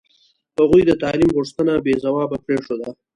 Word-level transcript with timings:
هغوی 0.59 0.81
د 0.85 0.91
تعلیم 1.03 1.31
غوښتنه 1.37 1.73
بې 1.85 1.93
ځوابه 2.03 2.37
پرېښوده. 2.45 2.89